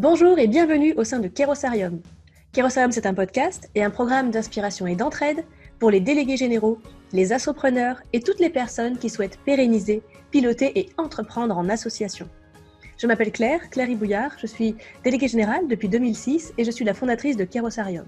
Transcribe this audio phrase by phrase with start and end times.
[0.00, 2.00] Bonjour et bienvenue au sein de Kerosarium.
[2.54, 5.44] Kerosarium, c'est un podcast et un programme d'inspiration et d'entraide
[5.78, 6.78] pour les délégués généraux,
[7.12, 12.30] les assopreneurs et toutes les personnes qui souhaitent pérenniser, piloter et entreprendre en association.
[12.96, 14.74] Je m'appelle Claire, Claire Ibouillard, je suis
[15.04, 18.06] déléguée générale depuis 2006 et je suis la fondatrice de Kerosarium.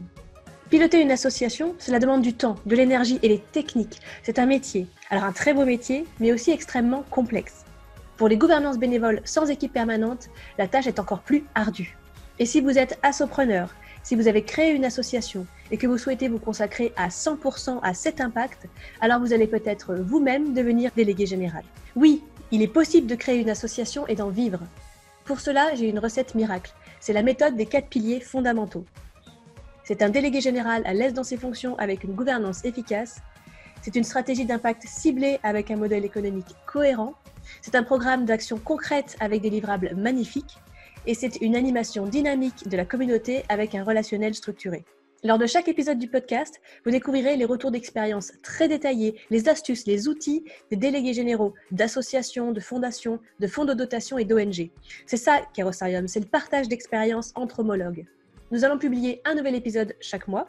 [0.71, 4.01] Piloter une association, cela demande du temps, de l'énergie et des techniques.
[4.23, 4.87] C'est un métier.
[5.11, 7.67] Alors un très beau métier, mais aussi extrêmement complexe.
[8.23, 11.97] Pour les gouvernances bénévoles sans équipe permanente, la tâche est encore plus ardue.
[12.39, 13.75] Et si vous êtes assopreneur,
[14.05, 17.95] si vous avez créé une association et que vous souhaitez vous consacrer à 100% à
[17.95, 18.69] cet impact,
[19.01, 21.65] alors vous allez peut-être vous-même devenir délégué général.
[21.97, 24.61] Oui, il est possible de créer une association et d'en vivre.
[25.25, 26.73] Pour cela, j'ai une recette miracle.
[27.01, 28.85] C'est la méthode des quatre piliers fondamentaux.
[29.83, 33.21] C'est un délégué général à l'aise dans ses fonctions avec une gouvernance efficace.
[33.83, 37.15] C'est une stratégie d'impact ciblée avec un modèle économique cohérent
[37.61, 40.59] c'est un programme d'action concrète avec des livrables magnifiques
[41.07, 44.85] et c'est une animation dynamique de la communauté avec un relationnel structuré.
[45.25, 49.87] Lors de chaque épisode du podcast, vous découvrirez les retours d'expérience très détaillés, les astuces,
[49.87, 54.71] les outils des délégués généraux, d'associations, de fondations, de fonds de dotation et d'ONG.
[55.07, 58.05] C'est ça, Kerosarium, c'est le partage d'expériences entre homologues.
[58.51, 60.49] Nous allons publier un nouvel épisode chaque mois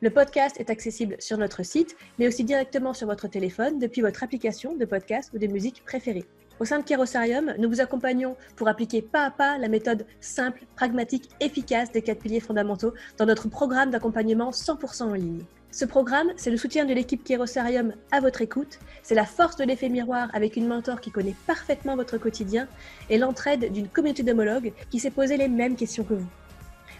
[0.00, 4.22] le podcast est accessible sur notre site, mais aussi directement sur votre téléphone depuis votre
[4.22, 6.24] application de podcast ou de musique préférée.
[6.58, 10.64] Au sein de Kerosarium, nous vous accompagnons pour appliquer pas à pas la méthode simple,
[10.74, 15.44] pragmatique, efficace des quatre piliers fondamentaux dans notre programme d'accompagnement 100% en ligne.
[15.70, 19.64] Ce programme, c'est le soutien de l'équipe Kerosarium à votre écoute, c'est la force de
[19.64, 22.66] l'effet miroir avec une mentor qui connaît parfaitement votre quotidien
[23.10, 26.28] et l'entraide d'une communauté d'homologues qui s'est posé les mêmes questions que vous.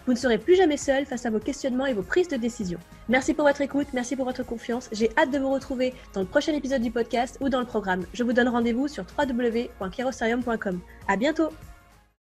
[0.07, 2.79] Vous ne serez plus jamais seul face à vos questionnements et vos prises de décision.
[3.09, 4.89] Merci pour votre écoute, merci pour votre confiance.
[4.93, 8.05] J'ai hâte de vous retrouver dans le prochain épisode du podcast ou dans le programme.
[8.13, 10.79] Je vous donne rendez-vous sur www.kerosarium.com.
[11.09, 11.49] À bientôt!